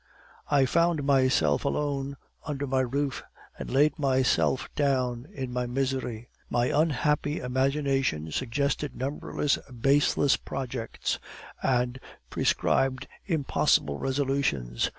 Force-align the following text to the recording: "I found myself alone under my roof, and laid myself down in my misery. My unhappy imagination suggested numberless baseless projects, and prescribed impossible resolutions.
"I 0.49 0.65
found 0.65 1.03
myself 1.03 1.63
alone 1.63 2.17
under 2.43 2.65
my 2.65 2.79
roof, 2.79 3.21
and 3.59 3.69
laid 3.69 3.99
myself 3.99 4.67
down 4.75 5.27
in 5.31 5.53
my 5.53 5.67
misery. 5.67 6.27
My 6.49 6.71
unhappy 6.73 7.39
imagination 7.39 8.31
suggested 8.31 8.95
numberless 8.95 9.59
baseless 9.69 10.37
projects, 10.37 11.19
and 11.61 11.99
prescribed 12.31 13.07
impossible 13.27 13.99
resolutions. 13.99 14.89